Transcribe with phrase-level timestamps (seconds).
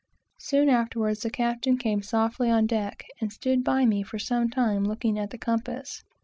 [0.39, 4.49] Soon afterwards, the captain came very quietly on deck, and stood by me for some
[4.49, 6.03] time looking at the compass.